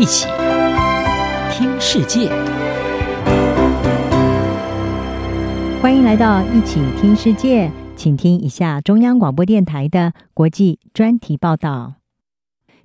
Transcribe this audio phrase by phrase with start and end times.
[0.00, 0.26] 一起
[1.52, 2.30] 听世界，
[5.82, 11.96] 欢迎来到一起听世界，请听一下中央广播电台的国际专题报道。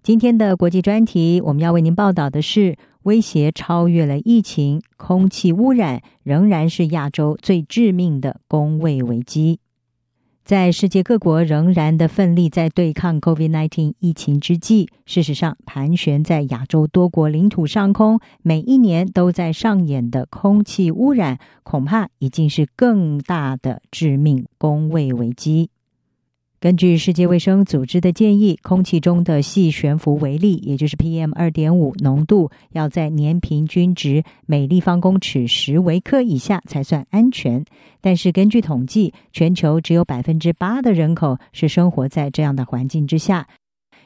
[0.04, 9.62] 今天的国际专题，我们要为您报道的是：威胁超越了疫情，空气污染仍然是亚洲最致命的公卫危机。
[10.46, 25.72] 在世界各国仍然的奋力在对抗 COVID-19 疫情之际，事实上，盘旋在亚洲多国领土上空，每一年都在上演的空气污染，恐怕已经是更大的致命工位危机。
[26.66, 37.64] 根据世界卫生组织的建议，空气中的细悬浮微粒，也就是 PM 二点五浓度，要在年平均值每立方公尺十微克以下才算安全。
[38.02, 43.48] 但是根据统计，全球只有百分之八的人口是生活在这样的环境之下，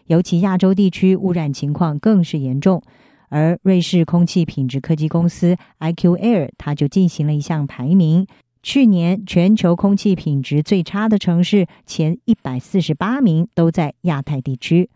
[0.07, 2.83] 尤其亚洲地区污染情况更是严重。
[3.29, 8.27] 而瑞士空气品质科技公司 IQ Air，它就进行了一项排名。
[8.61, 14.89] 去年全球空气品质最差的城市前一百四十八名都在亚太地区。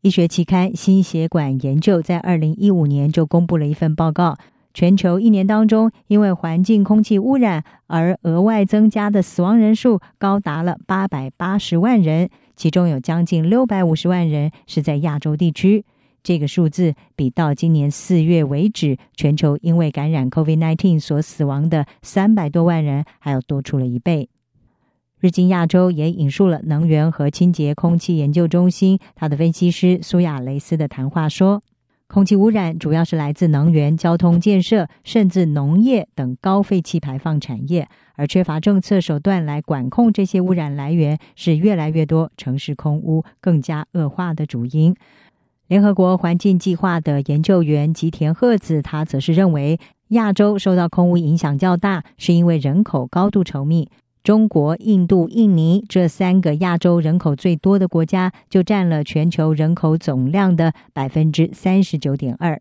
[0.00, 4.36] 医学期刊《心血管研究》在二零一五年就公布了一份报告，
[4.74, 15.84] 全球一年当中因为环境空气污染而额外增加的死亡人数高达了八百八十万人，其中有将近六百五十万人是在亚洲地区。
[16.22, 24.28] 这个数字比到今年四月为止，全球因为感染 COVID-19 所死亡的三百多万人还要多出了一倍。
[25.20, 31.62] 日经亚洲也引述了能源和清洁空气研究中心他的分析师苏亚雷斯的谈话说，
[32.08, 44.94] 空气污染主要是来自能源、交通建设，甚至农业等高废气排放产业，而缺乏政策手段来管控这些污染来源，是越来越多城市空污更加恶化的主因。
[45.68, 53.88] 联合国环境计划的研究员吉田贺子，他则是认为，亚洲受到空污影响较大，是因为人口高度稠密。
[54.22, 62.60] 中国、印度、印尼这三个亚洲人口最多的国家，就占了全球人口总量的百分之三十九点二。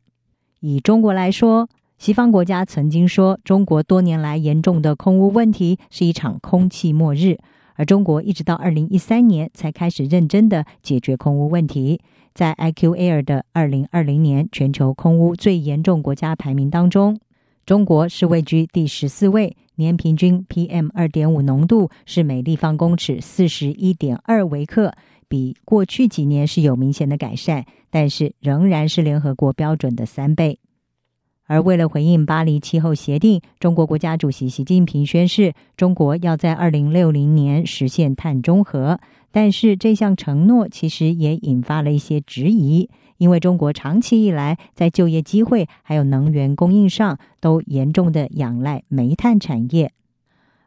[0.59, 7.37] 以中国来说，西方国家曾经说，中国多年来严重的空污问题是一场空气末日，
[7.75, 11.99] 而中国一直到二零一三年才开始认真的解决空污问题。
[12.33, 17.19] 在 IQ Air 的二零二零年全球空污最严重国家排名当中，
[17.65, 24.93] 中国是位居第十四位，年平均 PM 二点五浓度是每立方公尺四十一点二微克，
[25.27, 30.59] 比过去几年是有明显的改善，但是仍然是联合国标准的三倍。
[31.47, 39.01] 而为了回应巴黎气候协定，中国国家主席习近平宣誓，中国要在二零六零年实现碳中和。
[39.31, 49.93] 但是这项承诺其实也引发了一些质疑，因为中国长期以来在就业机会还有能源供应上都严重的仰赖煤炭产业，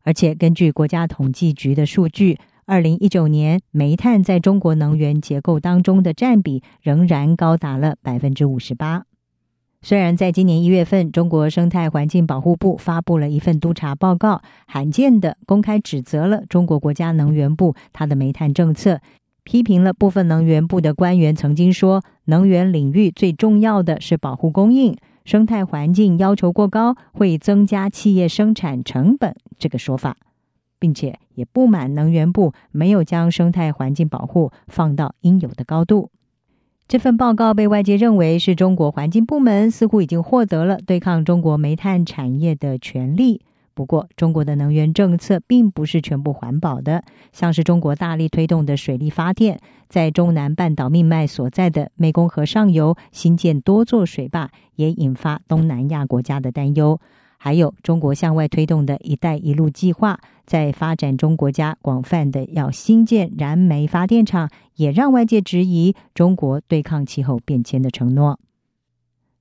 [0.02, 9.04] 而且根据国家统计局的数据，二零一九年煤炭在中国能源结构当中的占比仍然高达了百分之五十八。
[9.86, 19.02] 虽然在今年一月份，中国生态环境保护部发布了一份督查报告，罕见的公开指责了中国国家能源部它的煤炭政策，
[19.42, 24.96] 批评了部分能源部的官员曾经说，能源领域最重要的是保护供应，
[25.26, 30.16] 生态环境要求过高会增加企业生产成本这个说法，
[30.78, 36.08] 并且也不满能源部没有将生态环境保护放到应有的高度。
[36.86, 43.40] 这份报告被外界认为是中国环境部门似乎已经获得了对抗中国煤炭产业的权利。
[43.72, 47.02] 不过，中国的能源政策并不是全部环保的，
[47.32, 49.58] 像是中国大力推动的水力发电，
[49.88, 57.00] 在中南半岛命脉所在的湄公河上游新建多座水坝，也引发东南亚国家的担忧。
[57.44, 68.40] 还有中国向外推动的一带一路计划，在发展中国家广泛的要新建燃煤发电厂，也让外界质疑中国对抗气候变迁的承诺。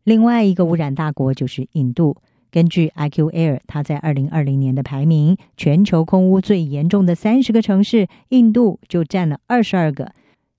[0.04, 2.18] 另外一个污染大国就是印度，
[2.52, 10.12] 根据 IQ Air，它在二零二零年的排名，全球空污最严重的三十个城市，印度就占了二十二个。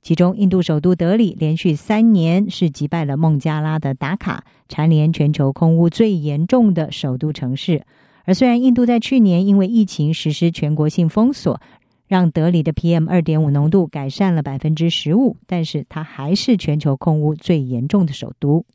[0.05, 7.87] 其中，印度首都德里连续三年是击败了孟加拉的达卡，蝉联全球空污最严重的首都城市。
[8.27, 11.59] 而虽然印度在去年因为疫情实施全国性封锁，
[12.07, 18.67] 让德里的 PM 二点五浓度改善了百分之十五，但是它还是全球空污最严重的首都。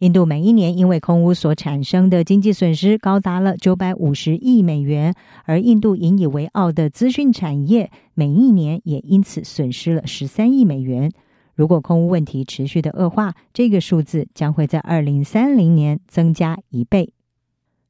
[0.00, 5.14] 印度每一年因为空污所产生的经济损失高达了九百五十亿美元，
[5.44, 11.12] 而印度引以为傲的资讯产业每一年也因此损失了十三亿美元。
[11.54, 17.12] 如果空污问题持续的恶化，这个数字将会在二零三零年增加一倍。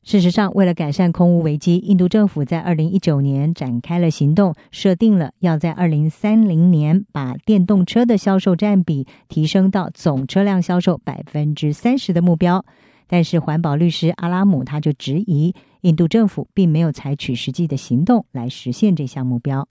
[0.02, 12.64] 事实上，为了改善空污危机，印度政府在二零一九年展开了行动，设定了要在二零三零年把电动车的销售占比提升到总车辆销售百分之三十的目标。
[13.06, 19.68] 但是，环保律师阿拉姆他就质疑，印度政府并没有采取实际的行动来实现这项目标。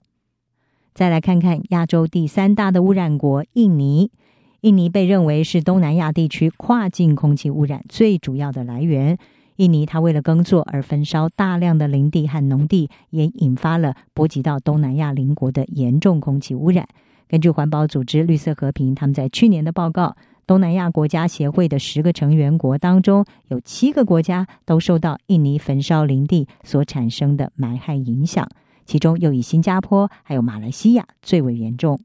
[0.94, 4.12] 再来看看亚洲第三大的污染国印尼，
[4.60, 9.18] 印尼被认为是东南亚地区跨境空气污染最主要的来源。
[9.60, 16.88] 印尼，它为了耕作而焚烧大量的林地和农地，也引发了波及到东南亚邻国的严重空气污染。
[17.28, 20.16] 根据环保组织绿色和平，他们在去年的报告，
[20.46, 28.48] 东南亚国家协会的十个成员国当中，有七个国家都受到印尼焚烧林地所产生的霾害影响，
[28.86, 32.00] 其中又以新加坡还有马来西亚最为严重。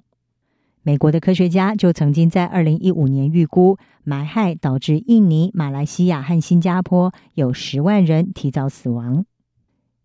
[0.87, 9.25] 美国的科学家就曾经在二零一五年预估，霾害导致印尼、马来西亚和新加坡有十万人提早死亡。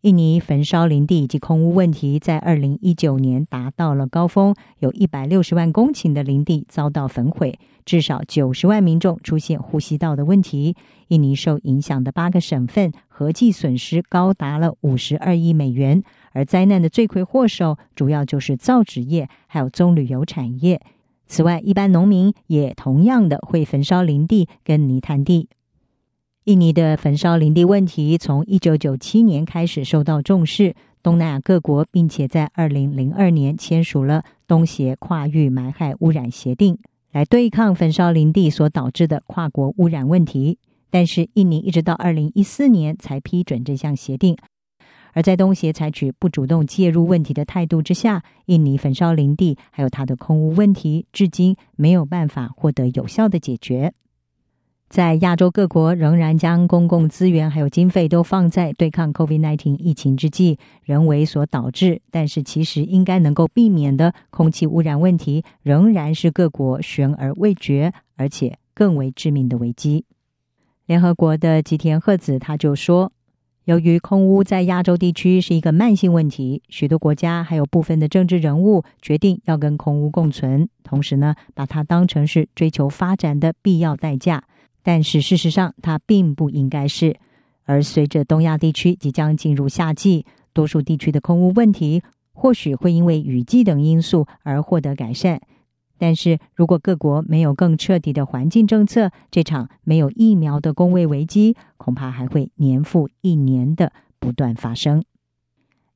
[0.00, 10.74] 印尼焚烧林地以及空屋问题在二零一九年达到了高峰，有一百六十万公顷的林地遭到焚毁，至少九十万民众出现呼吸道的问题。
[11.08, 16.02] 印尼受影响的八个省份合计损失高达了五十二亿美元。
[16.32, 20.80] 而灾难的罪魁祸首主要就是造纸业，还有棕榈油产业。
[21.26, 25.50] 此外，一般农民也同样的会焚烧林地跟泥炭地。
[26.44, 36.78] 印尼的焚烧林地问题从一九九七年开始受到重视，东南亚各国并且在二零零二年签署了东协跨域埋害污染协定，
[37.12, 40.56] 来对抗焚烧林地所导致的跨国污染问题。
[40.90, 44.36] 但是，印尼一直到二零一四年才批准这项协定。
[45.12, 53.92] 而在东协采取不主动介入问题的态度之下，印尼焚烧林地还有它的空污问题，至今没有办法获得有效的解决。
[54.88, 70.04] 在亚洲各国仍然将公共资源还有经费都放在对抗 COVID-19 疫情之际，人为所导致，但是其实应该能够避免的空气污染问题，仍然是各国悬而未决，而且更为致命的危机。
[70.90, 73.12] 联合国的吉田贺子他就说。
[73.64, 84.42] 由于空污在亚洲地区是一个慢性问题，许多国家还有部分的政治人物决定要跟空污共存，同时呢，把它当成是追求发展的必要代价。
[84.82, 87.16] 但是事实上，它并不应该是。
[87.66, 92.02] 而随着东亚地区即将进入夏季，多数地区的空污问题
[92.32, 95.40] 或许会因为雨季等因素而获得改善。
[96.00, 105.04] 但是如果各国没有更彻底的环境政策，这场没有疫苗的工位危机恐怕还会年复一年的不断发生。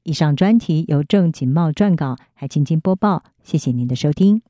[0.02, 4.42] 以上专题由郑锦茂撰稿，还请经播报，谢谢您的收听。